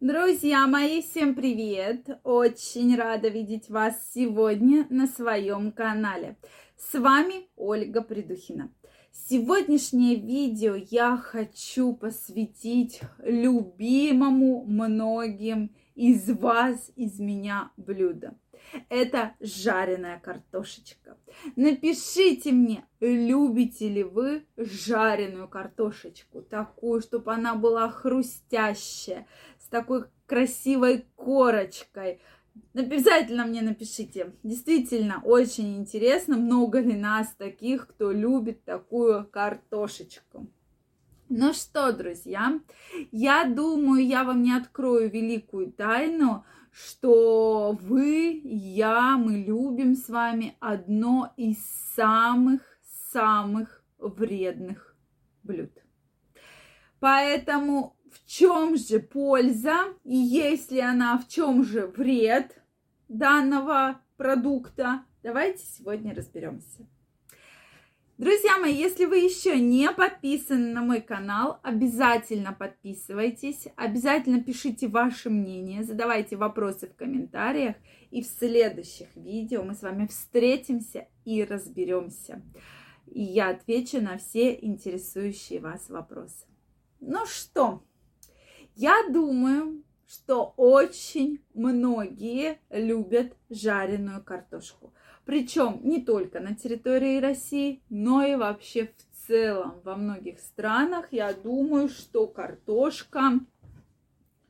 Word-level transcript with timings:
Друзья 0.00 0.66
мои, 0.66 1.02
всем 1.02 1.34
привет! 1.34 2.08
Очень 2.24 2.96
рада 2.96 3.28
видеть 3.28 3.68
вас 3.68 4.10
сегодня 4.14 4.86
на 4.88 5.06
своем 5.06 5.72
канале. 5.72 6.38
С 6.78 6.98
вами 6.98 7.50
Ольга 7.54 8.00
Придухина. 8.00 8.72
Сегодняшнее 9.12 10.16
видео 10.16 10.74
я 10.74 11.18
хочу 11.18 11.92
посвятить 11.92 13.02
любимому 13.18 14.64
многим 14.64 15.70
из 15.94 16.30
вас, 16.30 16.90
из 16.96 17.20
меня 17.20 17.70
блюду. 17.76 18.28
Это 18.88 19.34
жареная 19.40 20.18
картошечка. 20.20 21.16
Напишите 21.56 22.52
мне, 22.52 22.84
любите 23.00 23.88
ли 23.88 24.02
вы 24.02 24.46
жареную 24.56 25.48
картошечку, 25.48 26.42
такую, 26.42 27.00
чтобы 27.00 27.32
она 27.32 27.54
была 27.54 27.88
хрустящая, 27.88 29.26
с 29.58 29.68
такой 29.68 30.04
красивой 30.26 31.06
корочкой. 31.16 32.20
Обязательно 32.74 33.44
мне 33.44 33.62
напишите. 33.62 34.34
Действительно, 34.42 35.20
очень 35.24 35.76
интересно, 35.76 36.36
много 36.36 36.80
ли 36.80 36.94
нас 36.94 37.34
таких, 37.36 37.88
кто 37.88 38.12
любит 38.12 38.64
такую 38.64 39.26
картошечку. 39.26 40.48
Ну 41.32 41.52
что, 41.52 41.92
друзья, 41.92 42.58
я 43.12 43.44
думаю, 43.44 44.04
я 44.04 44.24
вам 44.24 44.42
не 44.42 44.52
открою 44.52 45.08
великую 45.08 45.70
тайну, 45.70 46.44
что 46.72 47.78
вы, 47.80 48.40
я, 48.42 49.16
мы 49.16 49.34
любим 49.38 49.94
с 49.94 50.08
вами 50.08 50.56
одно 50.58 51.32
из 51.36 51.64
самых-самых 51.94 53.84
вредных 53.98 54.96
блюд. 55.44 55.70
Поэтому 56.98 57.96
в 58.10 58.26
чем 58.26 58.76
же 58.76 58.98
польза 58.98 59.84
и 60.02 60.16
есть 60.16 60.72
ли 60.72 60.80
она 60.80 61.16
в 61.16 61.28
чем 61.28 61.62
же 61.62 61.86
вред 61.86 62.60
данного 63.08 64.00
продукта? 64.16 65.04
Давайте 65.22 65.64
сегодня 65.64 66.12
разберемся. 66.12 66.88
Друзья 68.20 68.58
мои, 68.58 68.74
если 68.74 69.06
вы 69.06 69.16
еще 69.16 69.58
не 69.58 69.90
подписаны 69.90 70.74
на 70.74 70.82
мой 70.82 71.00
канал, 71.00 71.58
обязательно 71.62 72.52
подписывайтесь, 72.52 73.66
обязательно 73.76 74.42
пишите 74.42 74.88
ваше 74.88 75.30
мнение, 75.30 75.84
задавайте 75.84 76.36
вопросы 76.36 76.86
в 76.86 76.94
комментариях, 76.94 77.76
и 78.10 78.20
в 78.20 78.26
следующих 78.26 79.08
видео 79.16 79.62
мы 79.62 79.74
с 79.74 79.80
вами 79.80 80.06
встретимся 80.06 81.08
и 81.24 81.42
разберемся. 81.42 82.42
И 83.06 83.22
я 83.22 83.48
отвечу 83.48 84.02
на 84.02 84.18
все 84.18 84.52
интересующие 84.52 85.60
вас 85.60 85.88
вопросы. 85.88 86.44
Ну 87.00 87.24
что, 87.24 87.82
я 88.74 89.02
думаю, 89.10 89.82
что 90.06 90.52
очень 90.58 91.42
многие 91.54 92.58
любят 92.68 93.34
жареную 93.48 94.22
картошку. 94.22 94.92
Причем 95.24 95.80
не 95.82 96.00
только 96.00 96.40
на 96.40 96.54
территории 96.54 97.20
России, 97.20 97.82
но 97.88 98.24
и 98.24 98.34
вообще 98.34 98.86
в 98.86 99.26
целом 99.26 99.80
во 99.84 99.96
многих 99.96 100.40
странах. 100.40 101.08
Я 101.12 101.32
думаю, 101.32 101.88
что 101.88 102.26
картошка, 102.26 103.32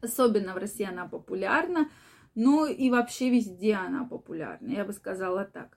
особенно 0.01 0.55
в 0.55 0.59
России 0.59 0.87
она 0.87 1.07
популярна, 1.07 1.89
но 2.35 2.67
и 2.67 2.91
вообще 2.91 3.31
везде 3.31 3.75
она 3.75 4.05
популярна, 4.05 4.69
я 4.69 4.85
бы 4.85 4.93
сказала 4.93 5.45
так. 5.45 5.77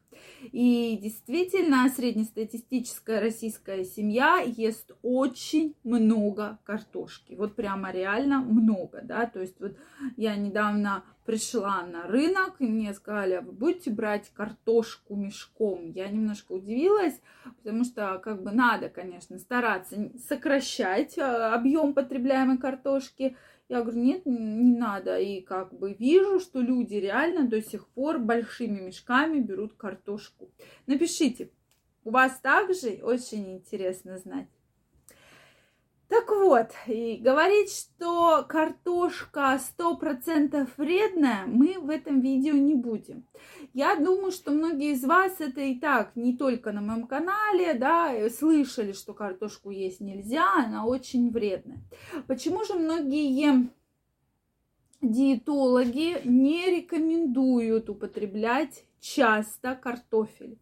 И 0.52 0.98
действительно, 1.02 1.90
среднестатистическая 1.90 3.20
российская 3.20 3.84
семья 3.84 4.40
ест 4.46 4.92
очень 5.02 5.76
много 5.84 6.60
картошки. 6.64 7.34
Вот 7.34 7.56
прямо 7.56 7.92
реально 7.92 8.40
много, 8.42 9.02
да. 9.04 9.26
То 9.26 9.42
есть 9.42 9.60
вот 9.60 9.76
я 10.16 10.36
недавно 10.36 11.04
пришла 11.26 11.84
на 11.84 12.04
рынок, 12.08 12.56
и 12.60 12.66
мне 12.66 12.94
сказали, 12.94 13.34
«А 13.34 13.42
вы 13.42 13.54
будете 13.54 13.92
брать 13.92 14.30
картошку 14.34 15.16
мешком. 15.16 15.92
Я 15.92 16.10
немножко 16.10 16.52
удивилась, 16.52 17.20
потому 17.58 17.86
что 17.86 18.20
как 18.20 18.44
бы 18.44 18.52
надо, 18.52 18.90
конечно, 18.90 19.40
стараться 19.40 20.12
сокращать 20.28 21.18
э, 21.18 21.22
объем 21.22 21.94
потребляемой 21.94 22.58
картошки, 22.58 23.38
я 23.78 23.84
говорю, 23.84 24.02
нет, 24.02 24.26
не 24.26 24.78
надо. 24.78 25.18
И 25.20 25.42
как 25.42 25.74
бы 25.74 25.94
вижу, 25.94 26.40
что 26.40 26.60
люди 26.60 26.96
реально 26.96 27.48
до 27.48 27.62
сих 27.62 27.88
пор 27.90 28.20
большими 28.20 28.80
мешками 28.82 29.40
берут 29.40 29.74
картошку. 29.74 30.50
Напишите, 30.88 31.50
у 32.04 32.12
вас 32.12 32.40
также 32.40 33.00
очень 33.02 33.56
интересно 33.56 34.18
знать. 34.18 34.48
Так 36.10 36.30
вот, 36.30 36.68
и 36.86 37.18
говорить, 37.18 37.72
что 37.72 38.46
картошка 38.48 39.60
100% 39.80 40.70
вредная, 40.78 41.46
мы 41.48 41.80
в 41.80 41.90
этом 41.90 42.20
видео 42.22 42.54
не 42.54 42.76
будем. 42.76 43.26
Я 43.74 43.96
думаю, 43.96 44.32
что 44.32 44.52
многие 44.52 44.92
из 44.92 45.04
вас 45.04 45.40
это 45.40 45.62
и 45.62 45.80
так, 45.80 46.16
не 46.16 46.38
только 46.38 46.72
на 46.72 46.82
моем 46.82 47.08
канале, 47.08 47.74
да, 47.74 48.14
слышали, 48.30 48.92
что 48.92 49.14
картошку 49.14 49.72
есть 49.72 50.02
нельзя, 50.02 50.46
она 50.66 50.86
очень 50.86 51.32
вредная. 51.32 51.82
Почему 52.28 52.64
же 52.64 52.76
многие 52.76 53.72
диетологи 55.02 56.22
не 56.26 56.70
рекомендуют 56.70 57.90
употреблять 57.90 58.86
часто 59.00 59.74
картофель? 59.74 60.60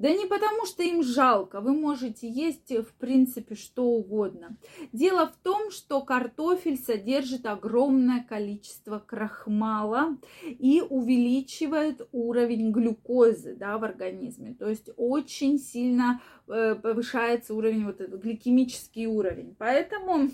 Да 0.00 0.08
не 0.08 0.24
потому, 0.24 0.64
что 0.64 0.82
им 0.82 1.02
жалко, 1.02 1.60
вы 1.60 1.74
можете 1.74 2.26
есть, 2.26 2.70
в 2.70 2.90
принципе, 2.94 3.54
что 3.54 3.84
угодно. 3.84 4.56
Дело 4.94 5.26
в 5.26 5.36
том, 5.42 5.70
что 5.70 6.00
картофель 6.00 6.78
содержит 6.78 7.44
огромное 7.44 8.24
количество 8.26 8.98
крахмала 8.98 10.16
и 10.42 10.80
увеличивает 10.80 12.08
уровень 12.12 12.72
глюкозы 12.72 13.54
да, 13.56 13.76
в 13.76 13.84
организме. 13.84 14.54
То 14.54 14.70
есть 14.70 14.88
очень 14.96 15.58
сильно 15.58 16.22
э, 16.48 16.76
повышается 16.76 17.52
уровень, 17.52 17.84
вот 17.84 18.00
этот 18.00 18.22
гликемический 18.22 19.04
уровень. 19.04 19.54
Поэтому 19.58 20.30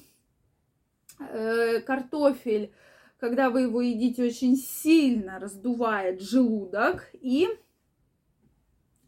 э, 1.19 1.81
картофель, 1.81 2.71
когда 3.19 3.50
вы 3.50 3.62
его 3.62 3.81
едите, 3.81 4.22
очень 4.22 4.54
сильно 4.54 5.41
раздувает 5.41 6.21
желудок 6.21 7.10
и 7.15 7.48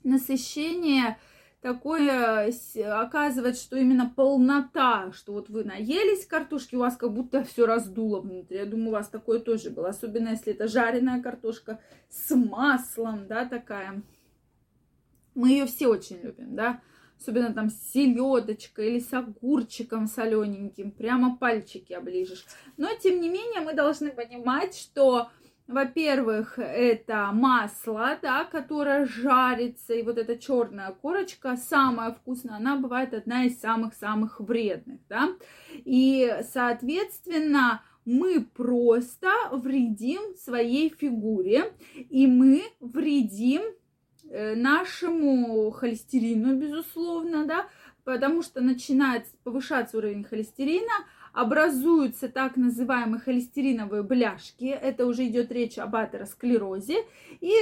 насыщение 0.08 1.18
такое 1.60 2.52
оказывает, 3.00 3.56
что 3.56 3.76
именно 3.76 4.12
полнота, 4.14 5.12
что 5.12 5.32
вот 5.32 5.48
вы 5.48 5.64
наелись 5.64 6.26
картошки, 6.26 6.76
у 6.76 6.80
вас 6.80 6.96
как 6.96 7.12
будто 7.12 7.44
все 7.44 7.66
раздуло 7.66 8.20
внутри. 8.20 8.58
Я 8.58 8.66
думаю, 8.66 8.88
у 8.88 8.92
вас 8.92 9.08
такое 9.08 9.40
тоже 9.40 9.70
было, 9.70 9.88
особенно 9.88 10.28
если 10.30 10.52
это 10.52 10.68
жареная 10.68 11.22
картошка 11.22 11.80
с 12.08 12.34
маслом, 12.34 13.26
да, 13.26 13.44
такая. 13.44 14.02
Мы 15.34 15.50
ее 15.50 15.66
все 15.66 15.88
очень 15.88 16.20
любим, 16.22 16.54
да, 16.54 16.80
особенно 17.20 17.52
там 17.52 17.70
с 17.70 17.92
селедочкой 17.92 18.90
или 18.90 19.00
с 19.00 19.12
огурчиком 19.12 20.06
солененьким, 20.06 20.90
прямо 20.90 21.36
пальчики 21.36 21.92
оближешь. 21.92 22.44
Но, 22.76 22.88
тем 23.00 23.20
не 23.20 23.28
менее, 23.28 23.60
мы 23.60 23.74
должны 23.74 24.10
понимать, 24.10 24.76
что 24.76 25.30
во-первых, 25.68 26.58
это 26.58 27.30
масло, 27.32 28.18
да, 28.22 28.44
которое 28.44 29.04
жарится, 29.04 29.92
и 29.92 30.02
вот 30.02 30.16
эта 30.16 30.38
черная 30.38 30.92
корочка 30.92 31.56
самая 31.56 32.12
вкусная, 32.12 32.56
она 32.56 32.76
бывает 32.76 33.12
одна 33.12 33.44
из 33.44 33.60
самых-самых 33.60 34.40
вредных, 34.40 34.98
да. 35.10 35.28
И, 35.84 36.34
соответственно, 36.50 37.82
мы 38.06 38.40
просто 38.40 39.30
вредим 39.52 40.34
своей 40.36 40.88
фигуре, 40.88 41.74
и 41.94 42.26
мы 42.26 42.62
вредим 42.80 43.60
э, 44.30 44.54
нашему 44.54 45.70
холестерину, 45.70 46.56
безусловно, 46.56 47.44
да, 47.44 47.66
потому 48.04 48.42
что 48.42 48.62
начинает 48.62 49.26
повышаться 49.44 49.98
уровень 49.98 50.24
холестерина, 50.24 51.04
образуются 51.38 52.28
так 52.28 52.56
называемые 52.56 53.20
холестериновые 53.20 54.02
бляшки. 54.02 54.64
Это 54.64 55.06
уже 55.06 55.28
идет 55.28 55.52
речь 55.52 55.78
об 55.78 55.94
атеросклерозе. 55.94 57.04
И 57.40 57.52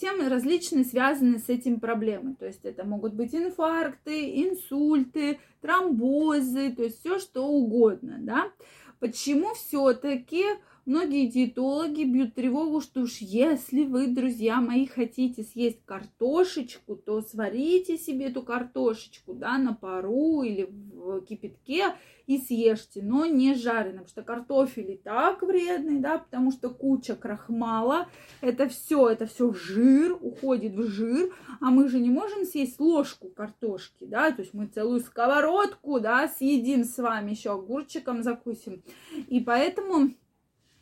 тем 0.00 0.28
различные 0.28 0.84
связанные 0.84 1.40
с 1.40 1.48
этим 1.48 1.80
проблемы. 1.80 2.36
То 2.36 2.46
есть 2.46 2.64
это 2.64 2.84
могут 2.84 3.14
быть 3.14 3.34
инфаркты, 3.34 4.44
инсульты, 4.44 5.40
тромбозы, 5.60 6.70
то 6.70 6.84
есть 6.84 7.00
все 7.00 7.18
что 7.18 7.48
угодно. 7.48 8.18
Да? 8.20 8.44
Почему 9.00 9.54
все-таки 9.54 10.44
Многие 10.86 11.26
диетологи 11.26 12.04
бьют 12.04 12.36
тревогу, 12.36 12.80
что 12.80 13.00
уж 13.00 13.16
если 13.16 13.82
вы, 13.82 14.06
друзья 14.06 14.60
мои, 14.60 14.86
хотите 14.86 15.42
съесть 15.42 15.84
картошечку, 15.84 16.94
то 16.94 17.22
сварите 17.22 17.98
себе 17.98 18.26
эту 18.26 18.42
картошечку, 18.42 19.34
да, 19.34 19.58
на 19.58 19.74
пару 19.74 20.42
или 20.42 20.70
в 20.70 21.22
кипятке 21.22 21.96
и 22.28 22.38
съешьте, 22.38 23.02
но 23.02 23.26
не 23.26 23.54
жареным, 23.54 24.04
потому 24.04 24.08
что 24.08 24.22
картофель 24.22 24.92
и 24.92 24.96
так 24.96 25.42
вредный, 25.42 25.98
да, 25.98 26.18
потому 26.18 26.52
что 26.52 26.70
куча 26.70 27.16
крахмала, 27.16 28.08
это 28.40 28.68
все, 28.68 29.08
это 29.08 29.26
все 29.26 29.52
жир, 29.52 30.16
уходит 30.20 30.74
в 30.76 30.84
жир, 30.84 31.34
а 31.60 31.72
мы 31.72 31.88
же 31.88 31.98
не 31.98 32.10
можем 32.10 32.44
съесть 32.44 32.78
ложку 32.78 33.28
картошки, 33.28 34.04
да, 34.04 34.30
то 34.30 34.42
есть 34.42 34.54
мы 34.54 34.66
целую 34.66 35.00
сковородку, 35.00 35.98
да, 35.98 36.28
съедим 36.28 36.84
с 36.84 36.96
вами 36.98 37.32
еще 37.32 37.54
огурчиком 37.54 38.22
закусим, 38.22 38.84
и 39.26 39.40
поэтому 39.40 40.12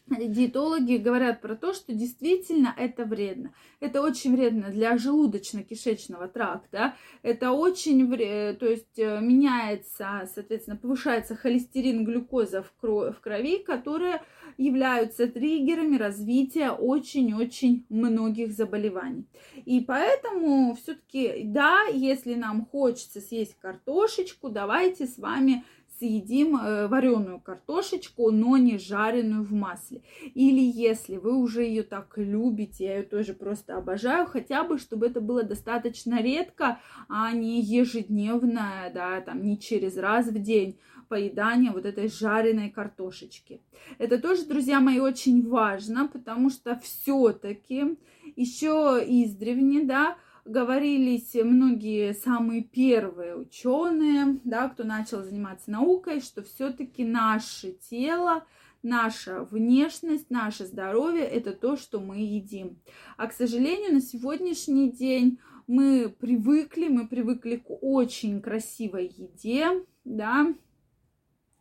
диетологи 0.11 0.97
говорят 0.97 1.41
про 1.41 1.57
то, 1.57 1.73
что 1.73 1.93
действительно 1.95 2.75
это 2.77 3.05
вредно. 3.05 3.55
Это 3.81 4.03
очень 4.03 4.37
вредно 4.37 4.71
для 4.71 4.97
желудочно-кишечного 4.97 6.29
тракта. 6.29 6.95
Это 7.23 7.53
очень 7.53 8.07
вредно, 8.09 8.59
то 8.59 8.67
есть 8.67 8.99
э, 8.99 9.21
меняется, 9.21 10.29
соответственно, 10.33 10.77
повышается 10.77 11.37
холестерин, 11.37 12.05
глюкоза 12.05 12.63
в, 12.63 13.21
крови, 13.21 13.59
которые 13.59 14.23
являются 14.59 15.27
триггерами 15.27 15.97
развития 15.97 16.71
очень-очень 16.71 17.87
многих 17.89 18.53
заболеваний. 18.53 19.27
И 19.65 19.81
поэтому 19.81 20.75
все-таки, 20.75 21.43
да, 21.45 21.85
если 21.93 22.35
нам 22.35 22.67
хочется 22.67 23.21
съесть 23.21 23.57
картошечку, 23.59 24.51
давайте 24.51 25.07
с 25.07 25.19
вами 25.19 25.65
съедим 25.99 26.57
э, 26.57 26.87
вареную 26.89 27.41
картошечку, 27.41 28.31
но 28.31 28.57
не 28.57 28.79
жареную 28.79 29.45
в 29.45 29.53
масле. 29.53 30.03
Или 30.35 30.61
если 30.61 31.17
вы 31.17 31.37
уже 31.37 31.63
ее 31.63 31.83
так 31.83 32.15
любите, 32.17 32.85
я 32.85 32.97
ее 32.99 33.03
тоже 33.03 33.35
просто 33.35 33.77
обожаю, 33.77 34.27
хотя 34.27 34.65
бы, 34.65 34.79
чтобы 34.79 35.07
это 35.07 35.21
было 35.21 35.43
достаточно 35.43 36.23
редко, 36.23 36.81
а 37.09 37.33
не 37.33 37.61
ежедневно, 37.61 38.91
да, 38.93 39.21
там 39.21 39.43
не 39.43 39.59
через 39.59 39.97
раз 39.97 40.27
в 40.29 40.39
день 40.41 40.79
поедание 41.09 41.71
вот 41.71 41.87
этой 41.87 42.09
жареной 42.09 42.71
картошечки. 42.71 43.61
Это 43.99 44.19
тоже, 44.19 44.47
друзья 44.47 44.81
мои, 44.81 44.99
очень 44.99 45.47
важно, 45.47 46.09
потому 46.09 46.51
что 46.51 46.79
все-таки 46.83 47.97
еще 48.37 49.03
издревне, 49.07 49.85
да, 49.85 50.17
говорились 50.45 51.35
многие 51.35 52.13
самые 52.13 52.63
первые 52.63 53.37
ученые, 53.37 54.41
да, 54.45 54.69
кто 54.69 54.85
начал 54.85 55.23
заниматься 55.23 55.71
наукой, 55.71 56.21
что 56.21 56.43
все-таки 56.43 57.05
наше 57.05 57.73
тело, 57.73 58.45
наша 58.83 59.45
внешность, 59.45 60.31
наше 60.31 60.67
здоровье– 60.67 61.25
это 61.25 61.53
то, 61.53 61.77
что 61.77 62.01
мы 62.01 62.19
едим. 62.19 62.79
А, 63.17 63.27
к 63.27 63.33
сожалению, 63.33 63.95
на 63.95 64.01
сегодняшний 64.01 64.91
день 64.91 65.39
мы 65.67 66.09
привыкли, 66.09 66.89
мы 66.89 67.09
привыкли 67.09 67.57
к 67.57 67.71
очень 67.83 68.41
красивой 68.43 69.07
еде, 69.07 69.85
да, 70.05 70.55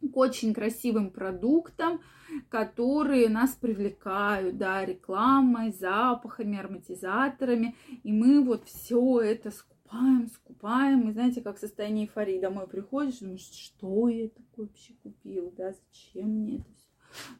к 0.10 0.18
очень 0.18 0.54
красивым 0.54 1.12
продуктам, 1.12 2.02
которые 2.50 3.30
нас 3.30 3.52
привлекают, 3.52 4.58
да, 4.58 4.86
рекламой, 4.86 5.72
запахами, 5.72 6.60
ароматизаторами, 6.60 7.76
и 8.04 8.12
мы 8.12 8.44
вот 8.44 8.66
все 8.66 9.20
это 9.22 9.52
скупаем, 9.52 10.28
скупаем, 10.28 11.10
и 11.10 11.14
знаете, 11.14 11.42
как 11.42 11.58
состояние 11.58 12.06
эйфории, 12.06 12.40
домой 12.40 12.68
приходишь, 12.68 13.20
думаешь, 13.20 13.42
что 13.42 14.08
я 14.08 14.30
такое 14.30 14.68
вообще 14.68 14.94
купил, 15.04 15.54
да, 15.56 15.74
зачем 15.74 16.30
мне 16.30 16.58
это 16.58 16.74
все 16.76 16.88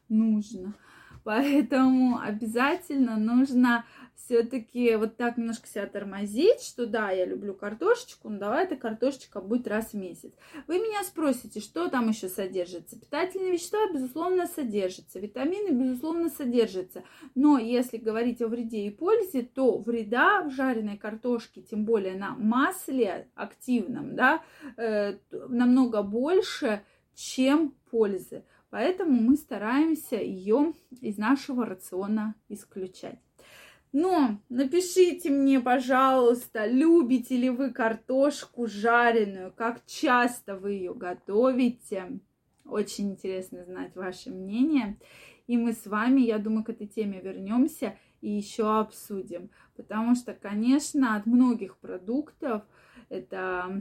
нужно, 0.08 0.74
поэтому 1.24 2.18
обязательно 2.18 3.16
нужно 3.16 3.84
все-таки 4.16 4.96
вот 4.96 5.16
так 5.16 5.36
немножко 5.36 5.66
себя 5.66 5.86
тормозить, 5.86 6.62
что 6.62 6.86
да, 6.86 7.10
я 7.10 7.24
люблю 7.24 7.54
картошечку, 7.54 8.28
но 8.28 8.38
давай 8.38 8.64
эта 8.64 8.76
картошечка 8.76 9.40
будет 9.40 9.68
раз 9.68 9.92
в 9.92 9.94
месяц. 9.94 10.32
Вы 10.66 10.78
меня 10.78 11.02
спросите, 11.04 11.60
что 11.60 11.88
там 11.88 12.08
еще 12.08 12.28
содержится? 12.28 12.98
Питательные 12.98 13.52
вещества, 13.52 13.80
безусловно, 13.92 14.46
содержатся, 14.46 15.18
витамины, 15.18 15.70
безусловно, 15.70 16.30
содержатся. 16.30 17.04
Но 17.34 17.58
если 17.58 17.96
говорить 17.96 18.40
о 18.40 18.48
вреде 18.48 18.86
и 18.86 18.90
пользе, 18.90 19.42
то 19.42 19.78
вреда 19.78 20.42
в 20.42 20.50
жареной 20.50 20.96
картошке, 20.96 21.62
тем 21.62 21.84
более 21.84 22.14
на 22.14 22.30
масле 22.30 23.28
активном, 23.34 24.16
да, 24.16 24.42
э, 24.76 25.18
намного 25.30 26.02
больше, 26.02 26.82
чем 27.14 27.74
пользы. 27.90 28.44
Поэтому 28.70 29.12
мы 29.12 29.36
стараемся 29.36 30.16
ее 30.16 30.72
из 31.00 31.16
нашего 31.16 31.64
рациона 31.64 32.34
исключать. 32.48 33.23
Но 33.94 34.40
напишите 34.48 35.30
мне, 35.30 35.60
пожалуйста, 35.60 36.66
любите 36.66 37.36
ли 37.36 37.48
вы 37.48 37.70
картошку 37.70 38.66
жареную, 38.66 39.52
как 39.52 39.86
часто 39.86 40.56
вы 40.56 40.72
ее 40.72 40.94
готовите. 40.94 42.18
Очень 42.64 43.12
интересно 43.12 43.64
знать 43.64 43.94
ваше 43.94 44.30
мнение. 44.30 44.98
И 45.46 45.56
мы 45.56 45.74
с 45.74 45.86
вами, 45.86 46.22
я 46.22 46.38
думаю, 46.38 46.64
к 46.64 46.70
этой 46.70 46.88
теме 46.88 47.20
вернемся 47.20 47.96
и 48.20 48.30
еще 48.30 48.80
обсудим. 48.80 49.50
Потому 49.76 50.16
что, 50.16 50.34
конечно, 50.34 51.14
от 51.14 51.26
многих 51.26 51.76
продуктов 51.76 52.64
это 53.10 53.80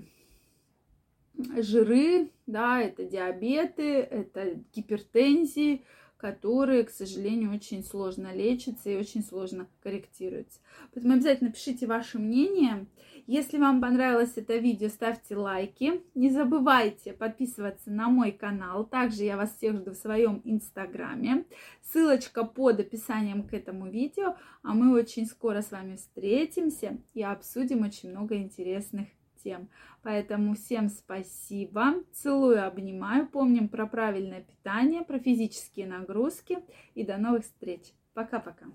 жиры, 1.57 2.29
да, 2.45 2.79
это 2.79 3.03
диабеты, 3.03 4.01
это 4.01 4.59
гипертензии, 4.75 5.83
которые, 6.23 6.85
к 6.85 6.89
сожалению, 6.89 7.53
очень 7.53 7.83
сложно 7.83 8.33
лечатся 8.33 8.89
и 8.89 8.95
очень 8.95 9.21
сложно 9.21 9.67
корректируются. 9.81 10.57
Поэтому 10.93 11.15
обязательно 11.15 11.51
пишите 11.51 11.85
ваше 11.85 12.17
мнение. 12.17 12.85
Если 13.27 13.57
вам 13.57 13.81
понравилось 13.81 14.31
это 14.37 14.55
видео, 14.55 14.87
ставьте 14.87 15.35
лайки. 15.35 16.01
Не 16.15 16.29
забывайте 16.29 17.11
подписываться 17.11 17.91
на 17.91 18.07
мой 18.07 18.31
канал. 18.31 18.85
Также 18.85 19.23
я 19.23 19.35
вас 19.35 19.53
всех 19.57 19.75
жду 19.75 19.91
в 19.91 19.95
своем 19.95 20.39
инстаграме. 20.45 21.43
Ссылочка 21.81 22.45
под 22.45 22.79
описанием 22.79 23.43
к 23.45 23.53
этому 23.53 23.89
видео. 23.89 24.37
А 24.61 24.73
мы 24.73 24.93
очень 24.93 25.25
скоро 25.25 25.61
с 25.61 25.71
вами 25.71 25.97
встретимся 25.97 27.01
и 27.13 27.21
обсудим 27.21 27.83
очень 27.83 28.11
много 28.11 28.37
интересных 28.37 29.09
тем. 29.43 29.69
Поэтому 30.01 30.55
всем 30.55 30.89
спасибо. 30.89 31.95
Целую, 32.11 32.65
обнимаю. 32.65 33.27
Помним 33.27 33.67
про 33.69 33.87
правильное 33.87 34.41
питание, 34.41 35.03
про 35.03 35.19
физические 35.19 35.87
нагрузки. 35.87 36.59
И 36.95 37.05
до 37.05 37.17
новых 37.17 37.43
встреч. 37.43 37.93
Пока-пока. 38.13 38.67